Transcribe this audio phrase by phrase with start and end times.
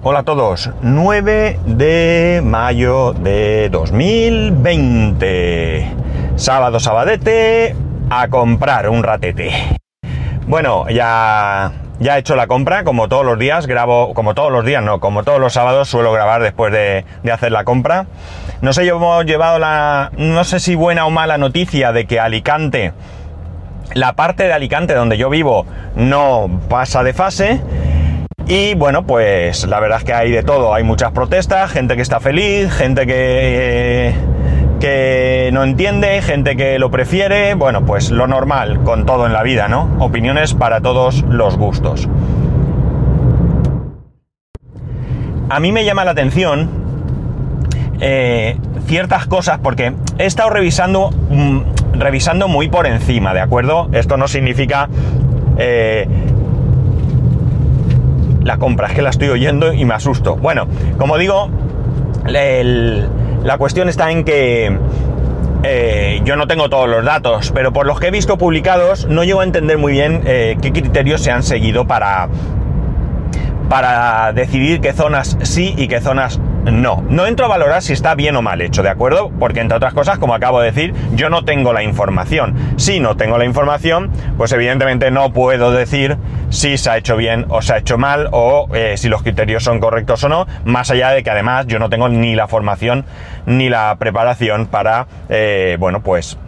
[0.00, 5.92] Hola a todos, 9 de mayo de 2020.
[6.36, 7.74] Sábado, sabadete,
[8.08, 9.50] a comprar un ratete.
[10.46, 14.64] Bueno, ya, ya he hecho la compra, como todos los días, grabo, como todos los
[14.64, 18.06] días, no, como todos los sábados suelo grabar después de, de hacer la compra.
[18.60, 22.92] No sé, hemos llevado la, no sé si buena o mala noticia de que Alicante,
[23.94, 27.60] la parte de Alicante donde yo vivo, no pasa de fase
[28.48, 30.72] y bueno, pues la verdad es que hay de todo.
[30.72, 34.14] Hay muchas protestas, gente que está feliz, gente que,
[34.80, 37.52] que no entiende, gente que lo prefiere.
[37.52, 39.94] Bueno, pues lo normal con todo en la vida, ¿no?
[39.98, 42.08] Opiniones para todos los gustos.
[45.50, 46.70] A mí me llama la atención
[48.00, 48.56] eh,
[48.86, 53.90] ciertas cosas porque he estado revisando, mm, revisando muy por encima, ¿de acuerdo?
[53.92, 54.88] Esto no significa...
[55.58, 56.08] Eh,
[58.48, 60.34] la compra, es que la estoy oyendo y me asusto.
[60.34, 60.66] Bueno,
[60.96, 61.50] como digo,
[62.24, 64.76] la cuestión está en que
[65.62, 69.22] eh, yo no tengo todos los datos, pero por los que he visto publicados no
[69.22, 72.28] llego a entender muy bien eh, qué criterios se han seguido para,
[73.68, 78.14] para decidir qué zonas sí y qué zonas no, no entro a valorar si está
[78.14, 79.30] bien o mal hecho, ¿de acuerdo?
[79.38, 82.54] Porque entre otras cosas, como acabo de decir, yo no tengo la información.
[82.76, 86.16] Si no tengo la información, pues evidentemente no puedo decir
[86.50, 89.64] si se ha hecho bien o se ha hecho mal o eh, si los criterios
[89.64, 93.04] son correctos o no, más allá de que además yo no tengo ni la formación
[93.46, 96.38] ni la preparación para, eh, bueno, pues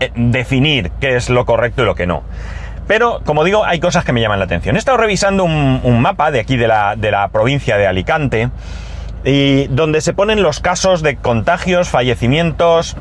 [0.00, 2.22] eh, definir qué es lo correcto y lo que no.
[2.86, 4.74] Pero, como digo, hay cosas que me llaman la atención.
[4.74, 8.50] He estado revisando un, un mapa de aquí de la, de la provincia de Alicante
[9.24, 12.96] y donde se ponen los casos de contagios, fallecimientos,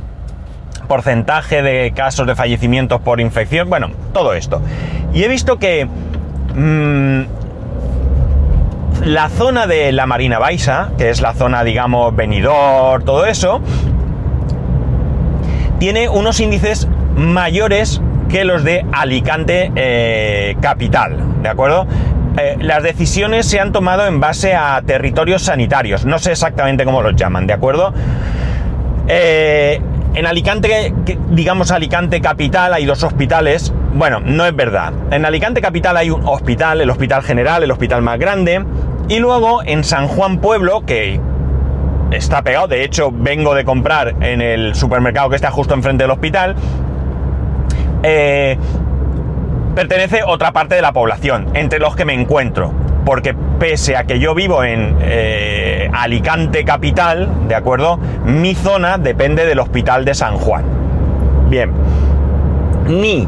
[0.88, 4.62] porcentaje de casos de fallecimientos por infección, bueno, todo esto.
[5.14, 5.88] Y he visto que
[6.56, 7.22] mmm,
[9.06, 13.62] la zona de la Marina Baixa, que es la zona, digamos, venidor, todo eso,
[15.80, 21.88] tiene unos índices mayores que los de Alicante eh, capital, ¿de acuerdo?
[22.38, 26.06] Eh, las decisiones se han tomado en base a territorios sanitarios.
[26.06, 27.94] No sé exactamente cómo los llaman, ¿de acuerdo?
[29.08, 29.82] Eh,
[30.14, 30.94] en Alicante,
[31.30, 33.74] digamos Alicante Capital, hay dos hospitales.
[33.94, 34.94] Bueno, no es verdad.
[35.12, 38.64] En Alicante Capital hay un hospital, el Hospital General, el hospital más grande.
[39.08, 41.20] Y luego en San Juan Pueblo, que
[42.12, 46.12] está pegado, de hecho vengo de comprar en el supermercado que está justo enfrente del
[46.12, 46.56] hospital.
[48.04, 48.58] Eh,
[49.76, 52.74] pertenece otra parte de la población, entre los que me encuentro.
[53.06, 57.98] Porque pese a que yo vivo en eh, Alicante capital, ¿de acuerdo?
[58.26, 60.64] Mi zona depende del hospital de San Juan.
[61.50, 61.72] Bien.
[62.88, 63.28] Ni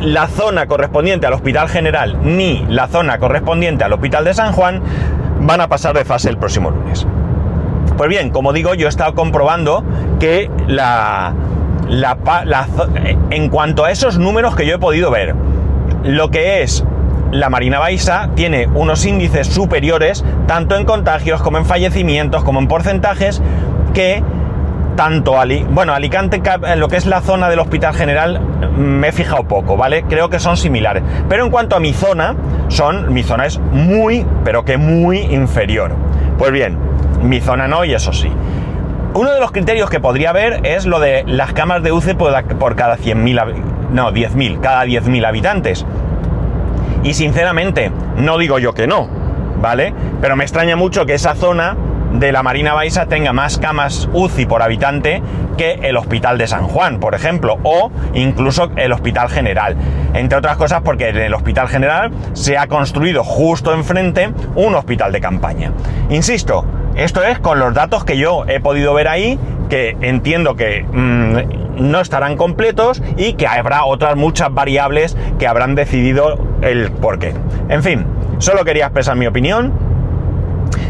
[0.00, 4.82] la zona correspondiente al hospital general, ni la zona correspondiente al hospital de San Juan
[5.40, 7.06] van a pasar de fase el próximo lunes.
[7.96, 9.82] Pues bien, como digo, yo he estado comprobando
[10.20, 11.32] que la,
[11.88, 12.66] la, la,
[13.30, 15.34] en cuanto a esos números que yo he podido ver,
[16.02, 16.84] lo que es
[17.32, 22.68] la Marina Baixa tiene unos índices superiores tanto en contagios como en fallecimientos como en
[22.68, 23.42] porcentajes
[23.92, 24.22] que
[24.96, 28.40] tanto Ali, bueno, Alicante, en lo que es la zona del Hospital General,
[28.76, 30.04] me he fijado poco, ¿vale?
[30.04, 31.02] Creo que son similares.
[31.28, 32.34] Pero en cuanto a mi zona,
[32.68, 35.92] son, mi zona es muy, pero que muy inferior.
[36.38, 36.78] Pues bien,
[37.22, 38.32] mi zona no, y eso sí.
[39.14, 42.76] Uno de los criterios que podría haber es lo de las camas de por, por
[42.76, 43.40] cada 100.000,
[43.90, 45.84] no, 10.000, cada 10.000 habitantes.
[47.02, 49.08] Y sinceramente, no digo yo que no,
[49.60, 49.94] ¿vale?
[50.20, 51.76] Pero me extraña mucho que esa zona
[52.12, 55.22] de la Marina Baixa tenga más camas UCI por habitante
[55.56, 59.76] que el Hospital de San Juan, por ejemplo, o incluso el Hospital General.
[60.14, 65.12] Entre otras cosas porque en el Hospital General se ha construido justo enfrente un hospital
[65.12, 65.72] de campaña.
[66.10, 66.64] Insisto,
[66.96, 71.90] esto es con los datos que yo he podido ver ahí, que entiendo que mmm,
[71.90, 77.34] no estarán completos y que habrá otras muchas variables que habrán decidido el porqué.
[77.68, 78.06] En fin,
[78.38, 79.72] solo quería expresar mi opinión.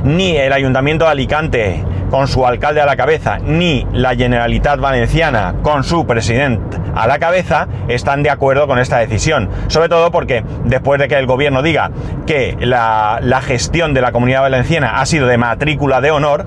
[0.04, 5.56] Ni el Ayuntamiento de Alicante con su alcalde a la cabeza, ni la Generalitat Valenciana
[5.62, 9.50] con su presidente a la cabeza, están de acuerdo con esta decisión.
[9.68, 11.90] Sobre todo porque después de que el gobierno diga
[12.26, 16.46] que la, la gestión de la comunidad valenciana ha sido de matrícula de honor,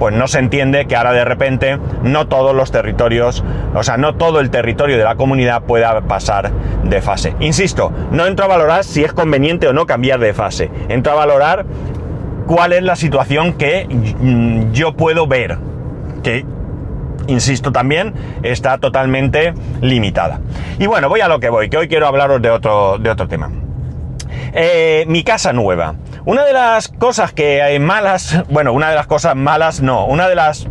[0.00, 4.14] pues no se entiende que ahora de repente no todos los territorios, o sea, no
[4.14, 6.50] todo el territorio de la comunidad pueda pasar
[6.82, 7.34] de fase.
[7.38, 10.70] Insisto, no entro a valorar si es conveniente o no cambiar de fase.
[10.88, 11.66] Entro a valorar
[12.50, 13.86] cuál es la situación que
[14.72, 15.56] yo puedo ver.
[16.24, 16.44] Que,
[17.28, 18.12] insisto también,
[18.42, 20.40] está totalmente limitada.
[20.80, 23.28] Y bueno, voy a lo que voy, que hoy quiero hablaros de otro, de otro
[23.28, 23.52] tema.
[24.52, 25.94] Eh, mi casa nueva.
[26.24, 30.28] Una de las cosas que hay malas, bueno, una de las cosas malas no, una
[30.28, 30.66] de las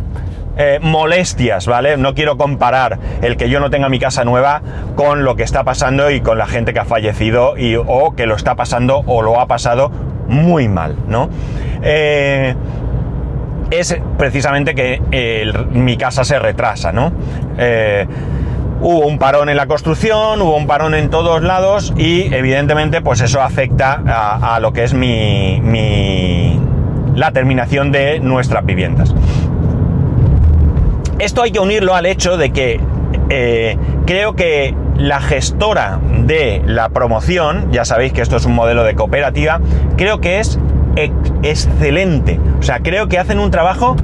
[0.58, 1.96] eh, molestias, ¿vale?
[1.96, 4.60] No quiero comparar el que yo no tenga mi casa nueva
[4.96, 8.26] con lo que está pasando y con la gente que ha fallecido y, o que
[8.26, 9.90] lo está pasando o lo ha pasado
[10.30, 11.28] muy mal, ¿no?
[11.82, 12.54] Eh,
[13.70, 15.00] es precisamente que
[15.70, 17.12] mi casa se retrasa, ¿no?
[17.56, 18.06] Eh,
[18.80, 23.20] hubo un parón en la construcción, hubo un parón en todos lados y evidentemente pues
[23.20, 24.02] eso afecta
[24.40, 26.58] a, lo que es mi,
[27.14, 29.14] la terminación de nuestras viviendas.
[31.18, 32.80] Esto hay que unirlo al hecho de que
[33.28, 33.76] eh,
[34.06, 38.94] creo que la gestora de la promoción, ya sabéis que esto es un modelo de
[38.94, 39.60] cooperativa,
[39.96, 40.58] creo que es
[40.96, 42.38] excelente.
[42.58, 43.96] O sea, creo que hacen un trabajo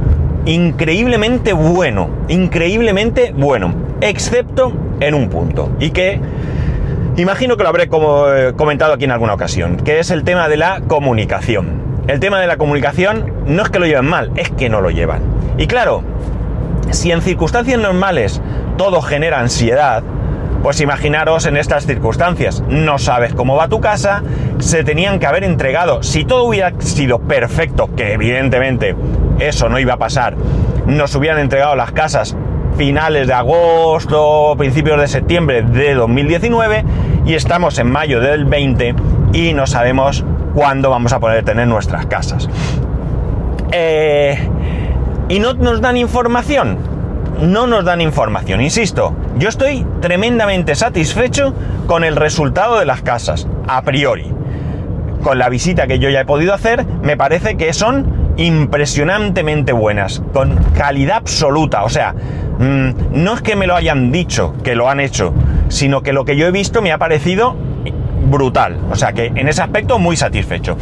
[0.45, 6.21] increíblemente bueno, increíblemente bueno, excepto en un punto, y que
[7.17, 10.49] imagino que lo habré como, eh, comentado aquí en alguna ocasión, que es el tema
[10.49, 11.85] de la comunicación.
[12.07, 14.91] El tema de la comunicación no es que lo lleven mal, es que no lo
[14.91, 15.23] llevan.
[15.59, 16.03] Y claro,
[16.91, 18.41] si en circunstancias normales
[18.77, 20.05] todo genera ansiedad,
[20.67, 24.25] pues imaginaros en estas circunstancias, no sabes cómo va tu casa,
[24.59, 28.97] se tenían que haber entregado, si todo hubiera sido perfecto, que evidentemente
[29.39, 30.35] eso no iba a pasar,
[30.85, 32.37] nos hubieran entregado las casas
[32.77, 36.85] finales de agosto, principios de septiembre de 2019
[37.27, 38.97] y estamos en mayo del 20
[39.35, 42.49] y no sabemos cuándo vamos a poder tener nuestras casas.
[43.71, 44.37] Eh,
[45.29, 46.96] y no nos dan información.
[47.41, 48.61] No nos dan información.
[48.61, 51.55] Insisto, yo estoy tremendamente satisfecho
[51.87, 54.33] con el resultado de las casas, a priori.
[55.23, 60.23] Con la visita que yo ya he podido hacer, me parece que son impresionantemente buenas,
[60.33, 61.85] con calidad absoluta.
[61.85, 62.15] O sea,
[62.59, 65.35] mm, no es que me lo hayan dicho, que lo han hecho,
[65.69, 67.57] sino que lo que yo he visto me ha parecido
[68.31, 68.79] brutal.
[68.91, 70.77] O sea que en ese aspecto muy satisfecho.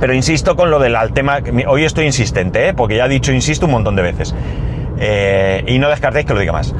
[0.00, 1.38] Pero insisto con lo del tema.
[1.66, 2.74] Hoy estoy insistente, ¿eh?
[2.74, 4.34] porque ya he dicho insisto un montón de veces.
[4.98, 6.74] Eh, y no descartéis que lo diga más.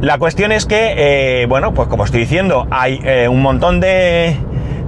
[0.00, 0.94] La cuestión es que,
[1.42, 4.36] eh, bueno, pues como estoy diciendo, hay un montón de,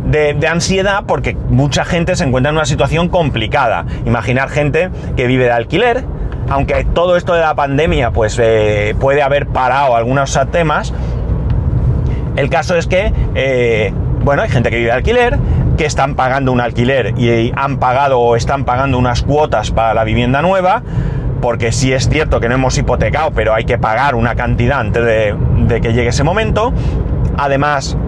[0.07, 3.87] de, ansiedad porque mucha gente se encuentra en una situación complicada.
[4.07, 6.05] Imaginar gente que vive de alquiler,
[6.49, 8.41] aunque todo esto de la pandemia pues
[8.99, 10.93] puede haber parado algunos temas.
[12.35, 13.93] El caso es que,
[14.25, 15.39] bueno, hay gente que vive de alquiler,
[15.77, 20.05] que están pagando un alquiler y han pagado o están pagando unas cuotas para la
[20.05, 20.83] vivienda nueva,
[21.45, 25.05] porque sí es cierto que no hemos hipotecado, pero hay que pagar una cantidad antes
[25.05, 26.73] de, que llegue ese momento.
[27.37, 27.99] Además,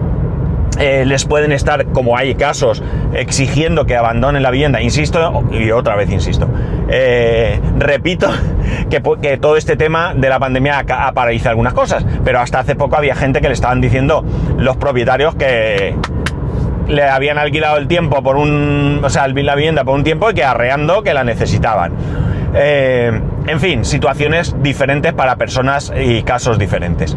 [0.79, 2.81] eh, les pueden estar, como hay casos,
[3.13, 4.81] exigiendo que abandonen la vivienda.
[4.81, 6.49] Insisto, y otra vez insisto,
[6.89, 8.27] eh, repito
[8.89, 12.97] que, todo este tema de la pandemia ha paralizado algunas cosas, pero hasta hace poco
[12.97, 14.25] había gente que le estaban diciendo
[14.57, 15.95] los propietarios que,
[16.87, 19.01] le habían alquilado el tiempo por un.
[19.03, 21.93] O sea, la vivienda por un tiempo y que arreando que la necesitaban.
[22.59, 27.15] Eh, en fin, situaciones diferentes para personas y casos diferentes.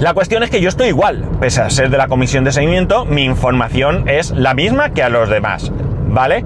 [0.00, 3.04] La cuestión es que yo estoy igual, pese a ser de la comisión de seguimiento,
[3.04, 5.70] mi información es la misma que a los demás,
[6.08, 6.44] ¿vale?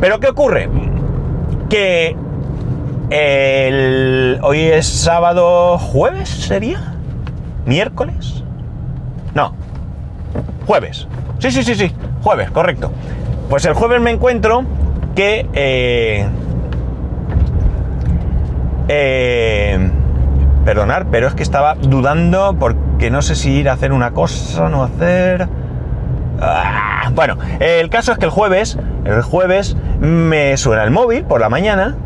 [0.00, 0.68] Pero ¿qué ocurre?
[1.68, 2.16] Que
[4.42, 6.94] hoy es sábado, jueves sería,
[7.64, 8.42] miércoles,
[9.34, 9.54] no,
[10.66, 11.08] Jueves.
[11.38, 11.92] Sí, sí, sí, sí.
[12.22, 12.92] Jueves, correcto.
[13.48, 14.62] Pues el jueves me encuentro
[15.16, 15.46] que...
[15.52, 16.26] Eh,
[18.88, 19.90] eh,
[20.64, 24.64] perdonar, pero es que estaba dudando porque no sé si ir a hacer una cosa
[24.64, 25.48] o no hacer...
[26.40, 31.40] Ah, bueno, el caso es que el jueves, el jueves me suena el móvil por
[31.40, 31.96] la mañana,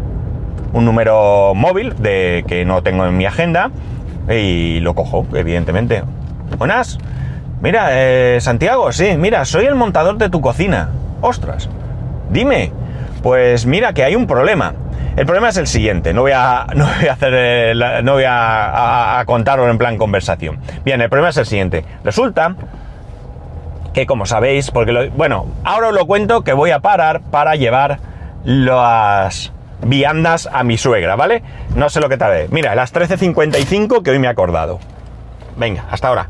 [0.72, 3.70] un número móvil de que no tengo en mi agenda
[4.28, 6.02] y lo cojo, evidentemente.
[6.58, 6.98] Buenas,
[7.64, 10.90] Mira, eh, Santiago, sí, mira, soy el montador de tu cocina.
[11.22, 11.70] Ostras,
[12.28, 12.72] dime.
[13.22, 14.74] Pues mira que hay un problema.
[15.16, 18.24] El problema es el siguiente, no voy a, no voy a hacer, eh, no voy
[18.26, 20.58] a, contarlo en plan conversación.
[20.84, 21.84] Bien, el problema es el siguiente.
[22.02, 22.56] Resulta
[23.92, 28.00] que como sabéis, porque bueno, ahora os lo cuento que voy a parar para llevar
[28.44, 29.52] las
[29.82, 31.44] viandas a mi suegra, ¿vale?
[31.76, 32.48] No sé lo que tarde.
[32.50, 34.80] Mira, las 13.55 que hoy me he acordado.
[35.56, 36.28] Venga, hasta ahora.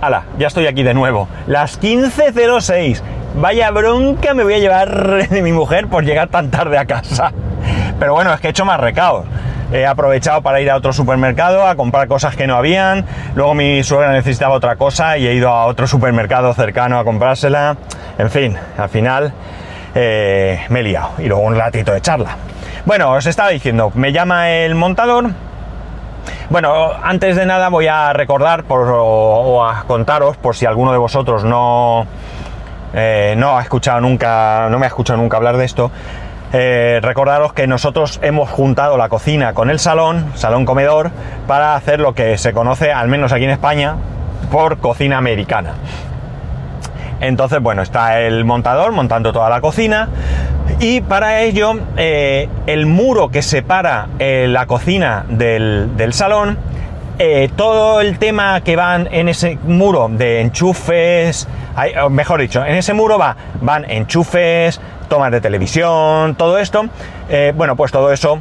[0.00, 0.24] ¡Hala!
[0.38, 1.28] Ya estoy aquí de nuevo.
[1.46, 3.00] Las 15.06.
[3.36, 7.32] Vaya bronca me voy a llevar de mi mujer por llegar tan tarde a casa.
[7.98, 9.26] Pero bueno, es que he hecho más recados.
[9.72, 13.04] He aprovechado para ir a otro supermercado a comprar cosas que no habían.
[13.34, 17.76] Luego mi suegra necesitaba otra cosa y he ido a otro supermercado cercano a comprársela.
[18.18, 19.32] En fin, al final
[19.94, 21.10] eh, me he liado.
[21.18, 22.36] Y luego un ratito de charla.
[22.84, 25.30] Bueno, os estaba diciendo, me llama el montador
[26.50, 30.98] bueno, antes de nada voy a recordar por, o, a contaros, por si alguno de
[30.98, 32.06] vosotros no,
[32.94, 35.90] eh, no ha escuchado nunca, no me ha escuchado nunca hablar de esto,
[36.52, 41.10] eh, recordaros que nosotros hemos juntado la cocina con el salón, salón comedor,
[41.48, 43.96] para hacer lo que se conoce, al menos aquí en España,
[44.52, 45.74] por cocina americana.
[47.20, 50.08] Entonces, bueno, está el montador montando toda la cocina
[50.78, 56.58] y para ello eh, el muro que separa la cocina del, salón,
[57.56, 61.46] todo el tema que van en ese muro de enchufes,
[62.10, 66.86] mejor dicho, en ese muro va, van enchufes, tomas de televisión, todo esto,
[67.28, 68.38] eh, bueno, pues todo eso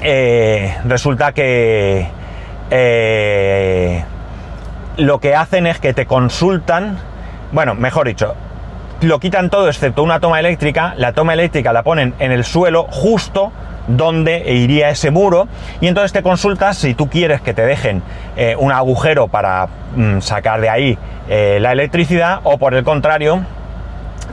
[0.00, 2.08] eh, resulta que
[2.70, 4.04] eh,
[4.96, 6.98] lo que hacen es que te consultan,
[7.52, 8.34] bueno, mejor dicho,
[9.00, 12.86] lo quitan todo excepto una toma eléctrica, la toma eléctrica la ponen en el suelo
[12.90, 13.52] justo
[13.86, 15.48] donde iría ese muro
[15.80, 18.02] y entonces te consultas si tú quieres que te dejen
[18.58, 20.98] un agujero para mm, sacar de ahí
[21.28, 23.42] la electricidad o por el contrario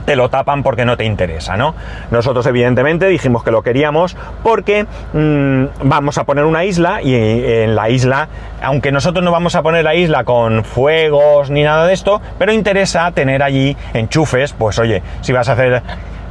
[0.04, 1.74] te lo tapan porque no te interesa, ¿no?
[2.10, 7.74] Nosotros evidentemente dijimos que lo queríamos porque mm, vamos a poner una isla y en
[7.74, 8.28] la isla,
[8.62, 12.52] aunque nosotros no vamos a poner la isla con fuegos ni nada de esto, pero
[12.52, 15.82] interesa tener allí enchufes, pues oye, si vas a hacer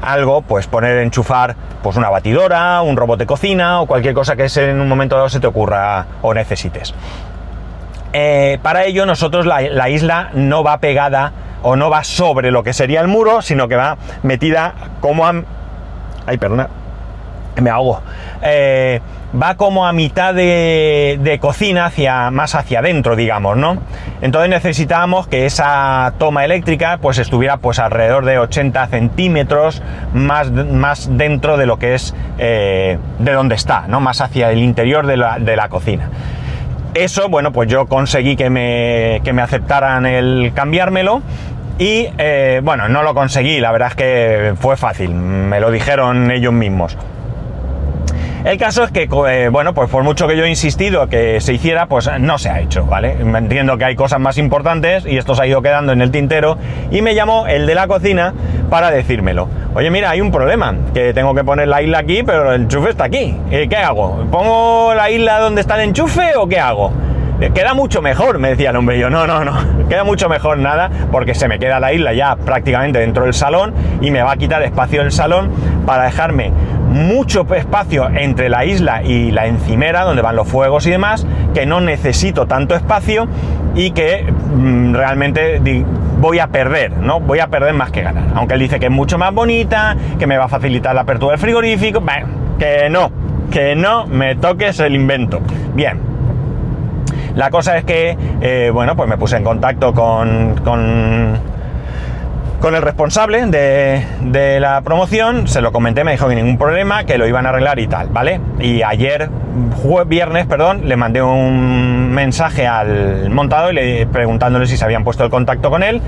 [0.02, 4.48] algo, pues poner, enchufar, pues una batidora, un robot de cocina o cualquier cosa que
[4.56, 6.94] en un momento dado se te ocurra o necesites.
[8.14, 11.32] Eh, para ello nosotros la, la isla no va pegada
[11.64, 15.34] o no va sobre lo que sería el muro, sino que va metida como a...
[16.26, 16.68] Ay, perdona,
[17.60, 18.02] me ahogo.
[18.42, 19.02] Eh,
[19.40, 23.78] va como a mitad de, cocina, hacia, más hacia adentro, digamos, ¿no?
[24.22, 29.82] Entonces necesitábamos que esa toma eléctrica pues estuviera pues alrededor de 80 centímetros
[30.14, 34.00] más, más dentro de lo que es eh, de donde está, ¿no?
[34.00, 36.10] Más hacia el interior de la, de la cocina.
[36.94, 41.22] Eso, bueno, pues yo conseguí que me, que me aceptaran el cambiármelo
[41.80, 46.30] y eh, bueno, no lo conseguí, la verdad es que fue fácil, me lo dijeron
[46.30, 46.98] ellos mismos.
[48.44, 51.54] El caso es que, eh, bueno, pues por mucho que yo he insistido que se
[51.54, 53.16] hiciera, pues no se ha hecho, ¿vale?
[53.20, 56.58] Entiendo que hay cosas más importantes y esto se ha ido quedando en el tintero
[56.90, 58.34] y me llamó el de la cocina
[58.72, 59.48] para decírmelo.
[59.76, 62.90] Oye, mira, hay un problema, que tengo que poner la isla aquí, pero el enchufe
[62.90, 63.38] está aquí.
[63.52, 64.26] Eh, ¿Qué hago?
[64.32, 66.92] ¿Pongo la isla donde está el enchufe o qué hago?
[67.42, 68.98] Eh, queda mucho mejor, me decía el hombre.
[68.98, 69.54] yo, no, no, no,
[69.90, 73.74] queda mucho mejor nada porque se me queda la isla ya prácticamente dentro del salón
[74.02, 75.52] y me va a quitar espacio del salón
[75.86, 76.52] para dejarme
[76.92, 81.66] mucho espacio entre la isla y la encimera, donde van los fuegos y demás, que
[81.66, 83.28] no necesito tanto espacio
[83.76, 85.62] y que mm, realmente
[86.20, 87.20] voy a perder, ¿no?
[87.20, 88.26] Voy a perder más que ganar.
[88.36, 91.32] Aunque él dice que es mucho más bonita, que me va a facilitar la apertura
[91.32, 92.04] del frigorífico,
[92.60, 93.12] que no,
[93.50, 95.42] que no me toques el invento.
[95.74, 96.00] Bien.
[97.36, 101.38] La cosa es que, eh, bueno, pues me puse en contacto con, con
[102.62, 107.18] con el responsable de, la promoción, se lo comenté, me dijo que ningún problema, que
[107.18, 108.40] lo iban a arreglar y tal, ¿vale?
[108.60, 109.30] Y ayer,
[110.06, 115.24] viernes, perdón, le mandé un mensaje al montado y le, preguntándole si se habían puesto
[115.24, 116.02] el contacto con él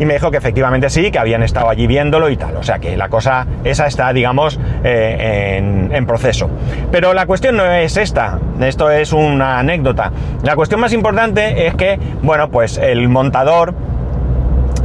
[0.00, 2.56] y me dijo que efectivamente sí, que habían estado allí viéndolo y tal.
[2.56, 6.50] O sea que la cosa esa está, digamos, eh, en, en proceso.
[6.90, 10.10] Pero la cuestión no es esta, esto es una anécdota.
[10.42, 13.74] La cuestión más importante es que, bueno, pues el montador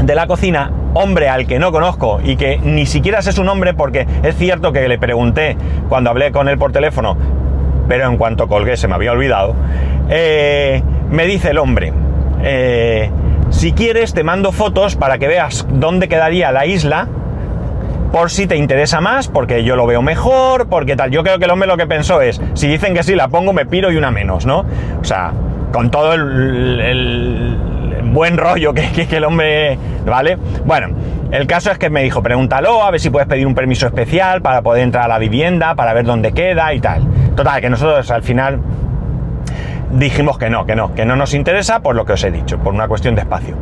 [0.01, 3.73] de la cocina hombre al que no conozco y que ni siquiera sé su nombre
[3.73, 5.57] porque es cierto que le pregunté
[5.89, 7.17] cuando hablé con él por teléfono,
[7.87, 9.55] pero en cuanto colgué se me había olvidado,
[10.09, 11.93] eh, me dice el hombre,
[12.43, 13.11] eh,
[13.49, 17.07] si quieres te mando fotos para que veas dónde quedaría la isla,
[18.11, 21.11] por si te interesa más, porque yo lo veo mejor, porque tal.
[21.11, 23.51] Yo creo que el hombre lo que pensó es, si dicen que sí, la pongo,
[23.51, 24.63] me piro y una menos, ¿no?
[25.01, 25.33] O sea,
[25.73, 27.74] con todo el
[28.15, 30.37] buen rollo que, que, el hombre, ¿vale?
[30.65, 30.87] Bueno,
[31.31, 34.41] el caso es que me dijo, pregúntalo, a ver si puedes pedir un permiso especial
[34.41, 37.03] para poder entrar a la vivienda, para ver dónde queda y tal.
[37.35, 38.59] Total, que nosotros al final
[39.91, 42.57] dijimos que no, que no, que no nos interesa por lo que os he dicho,
[42.57, 43.55] por una cuestión de espacio.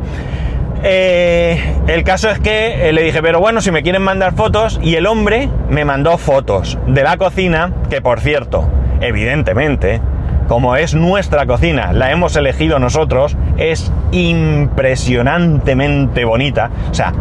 [0.86, 4.78] Eh, el caso es que eh, le dije, pero bueno, si me quieren mandar fotos,
[4.82, 8.68] y el hombre me mandó fotos de la cocina, que por cierto,
[9.00, 10.00] evidentemente,
[10.48, 17.12] como es nuestra cocina, la hemos elegido nosotros, es impresionantemente bonita, o sea,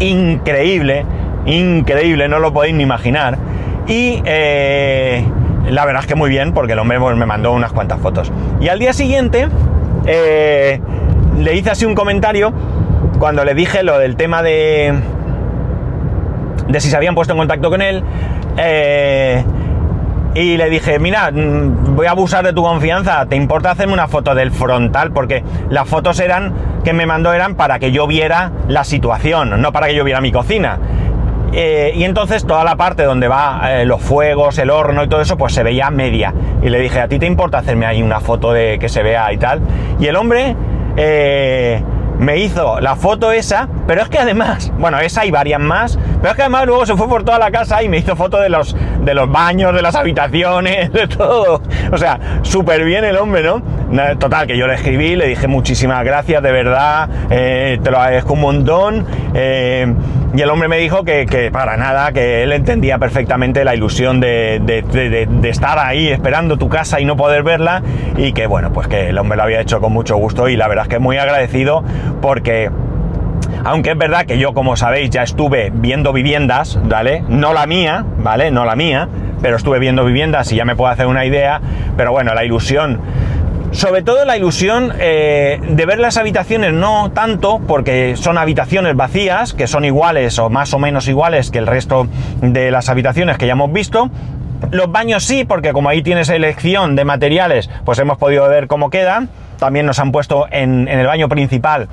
[0.00, 1.04] increíble,
[1.46, 3.38] increíble, no lo podéis ni imaginar.
[3.86, 5.24] Y eh,
[5.68, 8.32] la verdad es que muy bien, porque el hombre pues, me mandó unas cuantas fotos.
[8.60, 9.48] Y al día siguiente
[10.06, 10.80] eh,
[11.38, 12.52] le hice así un comentario
[13.18, 14.94] cuando le dije lo del tema de,
[16.68, 18.02] de si se habían puesto en contacto con él.
[18.56, 19.44] Eh,
[20.34, 24.08] y le dije, mira, mm, voy a abusar de tu confianza, ¿te importa hacerme una
[24.08, 25.12] foto del frontal?
[25.12, 29.72] Porque las fotos eran que me mandó eran para que yo viera la situación, no
[29.72, 30.78] para que yo viera mi cocina.
[31.52, 35.20] Eh, y entonces toda la parte donde va eh, los fuegos, el horno y todo
[35.20, 36.32] eso, pues se veía media.
[36.62, 39.32] Y le dije, ¿a ti te importa hacerme ahí una foto de que se vea
[39.32, 39.60] y tal?
[39.98, 40.54] Y el hombre
[40.96, 41.82] eh,
[42.18, 46.30] me hizo la foto esa, pero es que además, bueno, esa y varias más, pero
[46.30, 48.48] es que además luego se fue por toda la casa y me hizo foto de
[48.48, 51.62] los, de los baños, de las habitaciones, de todo.
[51.92, 53.62] O sea, súper bien el hombre, ¿no?
[54.18, 58.34] Total, que yo le escribí, le dije muchísimas gracias, de verdad, eh, te lo agradezco
[58.34, 59.06] un montón.
[59.34, 59.92] Eh,
[60.32, 64.60] y el hombre me dijo que, para nada, que él entendía perfectamente la ilusión de,
[64.62, 67.82] de, estar ahí esperando tu casa y no poder verla.
[68.16, 70.68] Y que bueno, pues que el hombre lo había hecho con mucho gusto y la
[70.68, 71.82] verdad es que muy agradecido
[72.22, 72.70] porque
[73.64, 77.22] aunque es verdad que yo, como sabéis, ya estuve viendo viviendas, ¿vale?
[77.28, 78.50] No la mía, ¿vale?
[78.50, 79.08] No la mía,
[79.42, 81.60] pero estuve viendo viviendas y ya me puedo hacer una idea.
[81.96, 83.00] Pero bueno, la ilusión
[83.72, 89.54] sobre todo la ilusión eh, de ver las habitaciones, no tanto porque son habitaciones vacías,
[89.54, 92.08] que son iguales o más o menos iguales que el resto
[92.40, 94.10] de las habitaciones que ya hemos visto.
[94.72, 98.90] Los baños sí, porque como ahí tienes elección de materiales, pues hemos podido ver cómo
[98.90, 99.28] quedan.
[99.58, 101.88] También nos han puesto en, en el baño principal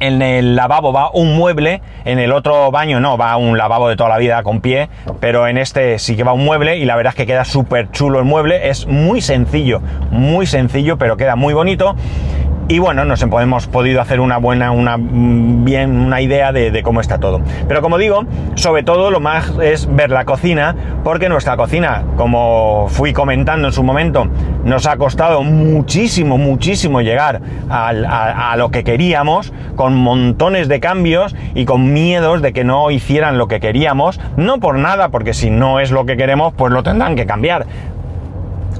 [0.00, 3.96] en el lavabo va un mueble, en el otro baño no, va un lavabo de
[3.96, 4.88] toda la vida con pie,
[5.20, 7.90] pero en este sí que va un mueble y la verdad es que queda súper
[7.90, 11.94] chulo el mueble, es muy sencillo, muy sencillo, pero queda muy bonito
[12.68, 17.00] y bueno, nos hemos podido hacer una buena, una mm, bien, una idea de, cómo
[17.00, 17.40] está todo.
[17.68, 22.86] Pero como digo, sobre todo lo más es ver la cocina, porque nuestra cocina, como
[22.88, 24.26] fui comentando en su momento,
[24.64, 31.36] nos ha costado muchísimo, muchísimo llegar a, a lo que queríamos, con montones de cambios
[31.54, 35.50] y con miedos de que no hicieran lo que queríamos, no por nada, porque si
[35.50, 37.66] no es lo que queremos, pues lo tendrán que cambiar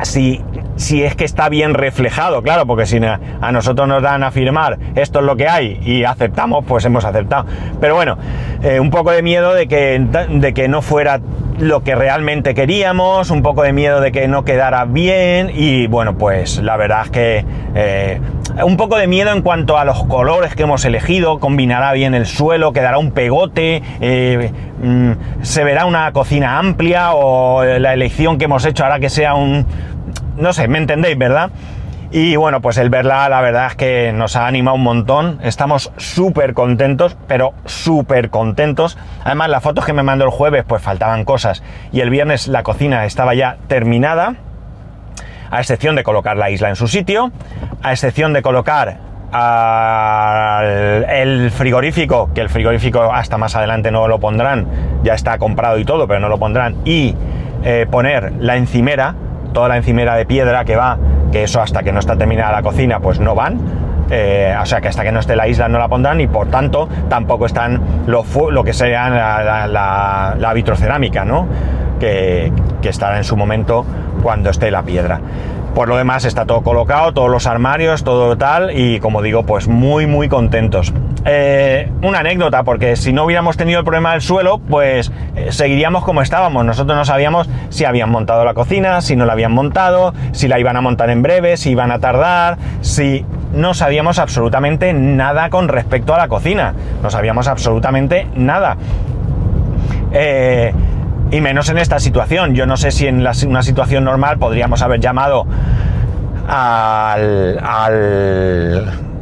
[0.02, 0.40] si,
[0.76, 4.78] si es que está bien reflejado, claro, porque si a nosotros nos dan a firmar
[4.94, 7.46] esto es lo que hay y aceptamos, pues hemos aceptado.
[7.80, 8.16] Pero bueno,
[8.62, 10.00] eh, un poco de miedo de que,
[10.30, 11.20] de que no fuera
[11.58, 16.16] lo que realmente queríamos, un poco de miedo de que no quedara bien y bueno,
[16.16, 18.20] pues la verdad es que eh,
[18.64, 22.26] un poco de miedo en cuanto a los colores que hemos elegido, combinará bien el
[22.26, 24.50] suelo, quedará un pegote, eh,
[24.82, 29.34] mm, se verá una cocina amplia o la elección que hemos hecho hará que sea
[29.34, 29.66] un...
[30.36, 31.50] no sé, me entendéis, ¿verdad?
[32.10, 35.40] Y bueno, pues el verla, la verdad es que nos ha animado un montón.
[35.42, 38.96] Estamos súper contentos, pero súper contentos.
[39.24, 41.64] Además, las fotos que me mandó el jueves, pues faltaban cosas.
[41.90, 44.36] Y el viernes la cocina estaba ya terminada,
[45.50, 47.32] a excepción de colocar la isla en su sitio,
[47.82, 48.98] a excepción de colocar
[51.08, 54.68] el frigorífico, que el frigorífico hasta más adelante no lo pondrán,
[55.02, 57.16] ya está comprado y todo, pero no lo pondrán, y
[57.64, 59.16] eh, poner la encimera,
[59.54, 60.98] toda la encimera de piedra que va
[61.32, 63.58] que eso hasta que no está terminada la cocina pues no van.
[64.10, 66.48] Eh, o sea que hasta que no esté la isla no la pondrán y por
[66.48, 68.22] tanto tampoco están lo,
[68.62, 69.08] que sea
[69.66, 71.46] la, la, vitrocerámica, ¿no?
[71.98, 73.86] Que, que estará en su momento
[74.22, 75.20] cuando esté la piedra.
[75.74, 79.66] Por lo demás está todo colocado, todos los armarios, todo tal, y como digo, pues
[79.66, 80.94] muy, muy contentos.
[81.24, 86.04] Eh, una anécdota, porque si no hubiéramos tenido el problema del suelo, pues eh, seguiríamos
[86.04, 86.64] como estábamos.
[86.64, 90.60] Nosotros no sabíamos si habían montado la cocina, si no la habían montado, si la
[90.60, 95.66] iban a montar en breve, si iban a tardar, si no sabíamos absolutamente nada con
[95.66, 96.72] respecto a la cocina.
[97.02, 98.76] No sabíamos absolutamente nada.
[100.12, 100.72] Eh,
[101.30, 102.54] y menos en esta situación.
[102.54, 105.46] Yo no sé si en una situación normal podríamos haber llamado
[106.46, 107.58] al,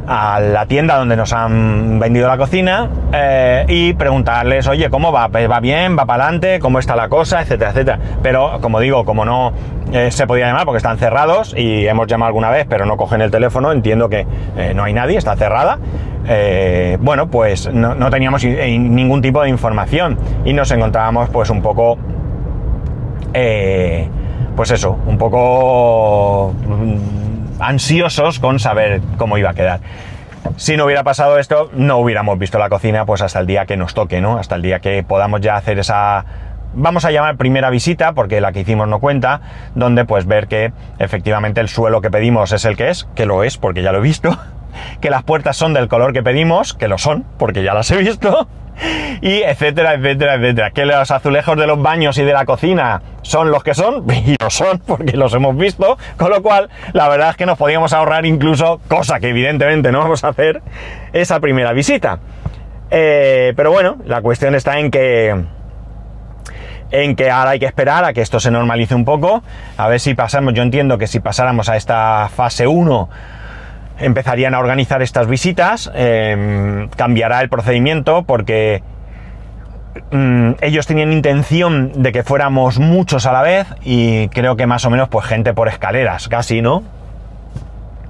[0.07, 5.27] a la tienda donde nos han vendido la cocina eh, y preguntarles, oye, ¿cómo va?
[5.27, 5.97] ¿Va bien?
[5.97, 6.59] ¿Va para adelante?
[6.59, 7.41] ¿Cómo está la cosa?
[7.41, 7.99] Etcétera, etcétera.
[8.21, 9.53] Pero, como digo, como no
[9.91, 13.21] eh, se podía llamar porque están cerrados y hemos llamado alguna vez, pero no cogen
[13.21, 14.25] el teléfono, entiendo que
[14.57, 15.77] eh, no hay nadie, está cerrada.
[16.99, 21.97] bueno, pues no, no teníamos ningún tipo de información y nos encontrábamos pues un poco...
[24.55, 26.53] pues eso, un poco
[27.67, 29.79] ansiosos con saber cómo iba a quedar.
[30.57, 33.77] Si no hubiera pasado esto, no hubiéramos visto la cocina pues hasta el día que
[33.77, 34.37] nos toque, ¿no?
[34.37, 36.25] Hasta el día que podamos ya hacer esa
[36.73, 39.41] vamos a llamar primera visita, porque la que hicimos no cuenta,
[39.75, 43.43] donde pues ver que efectivamente el suelo que pedimos es el que es, que lo
[43.43, 44.37] es, porque ya lo he visto,
[45.01, 47.97] que las puertas son del color que pedimos, que lo son, porque ya las he
[47.97, 48.47] visto,
[49.21, 50.71] y etcétera, etcétera, etcétera.
[50.71, 54.35] Que los azulejos de los baños y de la cocina son los que son, y
[54.41, 57.93] lo son porque los hemos visto, con lo cual la verdad es que nos podíamos
[57.93, 60.61] ahorrar incluso, cosa que evidentemente no vamos a hacer,
[61.13, 62.19] esa primera visita.
[62.91, 65.45] Eh, pero bueno, la cuestión está en que
[66.91, 69.41] en que ahora hay que esperar a que esto se normalice un poco,
[69.77, 73.09] a ver si pasamos, yo entiendo que si pasáramos a esta fase 1
[73.99, 78.83] empezarían a organizar estas visitas, em, cambiará el procedimiento porque
[80.11, 84.85] mm, ellos tenían intención de que fuéramos muchos a la vez y creo que más
[84.85, 86.83] o menos pues gente por escaleras, casi, ¿no?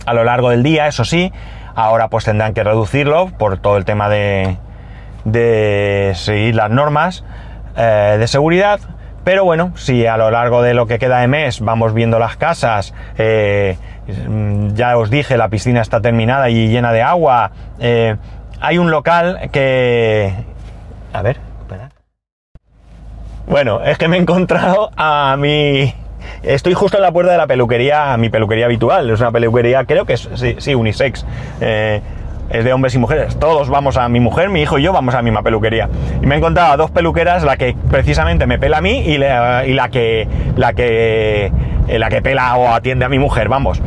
[0.06, 1.32] A lo largo del día, eso sí,
[1.76, 4.58] ahora pues tendrán que reducirlo por todo el tema de,
[5.26, 7.24] de seguir las normas
[7.76, 8.80] eh, de seguridad.
[9.23, 12.36] Pero bueno, si a lo largo de lo que queda de mes vamos viendo las
[12.36, 13.77] casas, eh,
[14.73, 18.17] ya os dije, la piscina está terminada y llena de agua, eh,
[18.59, 20.33] hay un local que...
[21.13, 21.89] A ver, espera.
[23.47, 25.93] Bueno, es que me he encontrado a mi...
[26.41, 30.05] Estoy justo en la puerta de la peluquería, mi peluquería habitual, es una peluquería, creo
[30.05, 31.25] que es, sí, sí unisex
[32.53, 33.37] es de hombres y mujeres.
[33.37, 35.89] Todos vamos a mi mujer, mi hijo y yo vamos a la misma peluquería.
[36.21, 39.17] Y me he encontrado a dos peluqueras, la que precisamente me pela a mí y
[39.17, 41.51] la, que la que
[41.87, 43.81] eh, la que pela o atiende a mi mujer, vamos.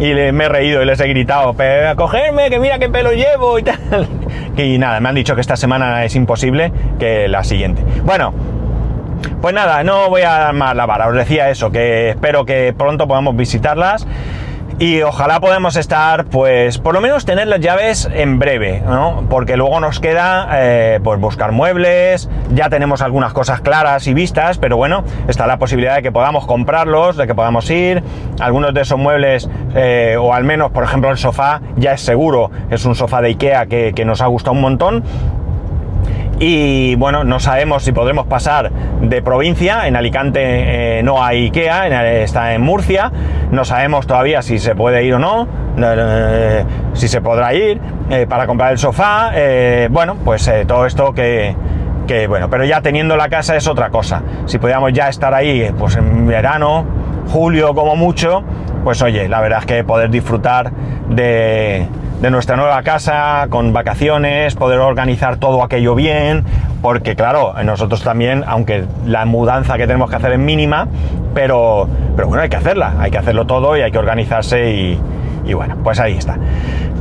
[0.00, 1.54] Y me he reído y les he gritado,
[1.96, 4.08] cogerme, que mira qué pelo llevo y tal.
[4.56, 7.82] Y nada, me han dicho que esta semana es imposible, que la siguiente.
[8.04, 8.32] Bueno,
[9.42, 11.08] pues nada, no voy a dar más la vara.
[11.08, 14.06] Os decía eso, que espero que pronto podamos visitarlas
[14.78, 19.24] y ojalá podamos estar, pues, por lo menos tener las llaves en breve, ¿no?
[19.30, 24.58] Porque luego nos queda, eh, pues, buscar muebles, ya tenemos algunas cosas claras y vistas,
[24.58, 28.02] pero bueno, está la posibilidad de que podamos comprarlos, de que podamos ir.
[28.38, 32.50] Algunos de esos muebles, eh, o al menos, por ejemplo, el sofá, ya es seguro,
[32.70, 35.04] es un sofá de Ikea que, que nos ha gustado un montón
[36.38, 38.70] y bueno, no sabemos si podremos pasar
[39.00, 43.10] de provincia, en Alicante eh, no hay IKEA, está en Murcia,
[43.50, 48.26] no sabemos todavía si se puede ir o no, eh, si se podrá ir eh,
[48.28, 49.32] para comprar el sofá,
[49.90, 51.56] bueno, pues todo esto que,
[52.06, 55.70] que, bueno, pero ya teniendo la casa es otra cosa, si podíamos ya estar ahí
[55.78, 56.84] pues en verano,
[57.32, 58.42] julio como mucho,
[58.84, 60.70] pues oye, la verdad es que poder disfrutar
[61.08, 61.88] de
[62.20, 66.44] de nuestra nueva casa, con vacaciones, poder organizar todo aquello bien,
[66.82, 70.88] porque claro, nosotros también, aunque la mudanza que tenemos que hacer es mínima,
[71.34, 74.72] pero, pero bueno, hay que hacerla, hay que hacerlo todo y hay que organizarse
[75.44, 76.38] y, bueno, pues ahí está.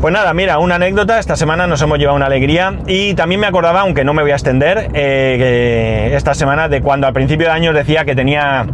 [0.02, 3.48] Pues nada, mira, una anécdota, esta semana nos hemos llevado una alegría y también me
[3.48, 7.54] acordaba, aunque no me voy a extender, eh, esta semana de cuando al principio de
[7.54, 8.66] año decía que tenía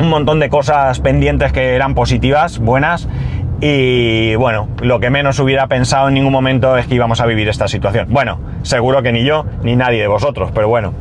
[0.00, 3.08] un montón de cosas pendientes que eran positivas, buenas,
[3.60, 7.48] y bueno, lo que menos hubiera pensado en ningún momento es que íbamos a vivir
[7.48, 8.06] esta situación.
[8.10, 10.94] Bueno, seguro que ni yo ni nadie de vosotros, pero bueno,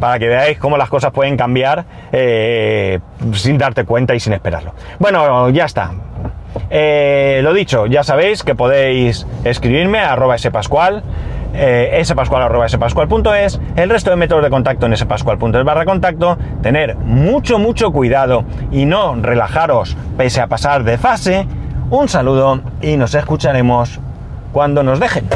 [0.00, 3.00] para que veáis cómo las cosas pueden cambiar eh,
[3.32, 4.72] sin darte cuenta y sin esperarlo.
[4.98, 5.92] Bueno, ya está.
[6.70, 11.02] Eh, lo dicho, ya sabéis que podéis escribirme a arroba spascual,
[11.54, 16.96] eh, spascual arroba spascual.es, el resto de métodos de contacto en spascual.es barra contacto, tener
[16.96, 21.46] mucho, mucho cuidado y no relajaros pese a pasar de fase
[21.90, 23.98] un saludo y nos escucharemos
[24.52, 25.26] cuando nos dejen.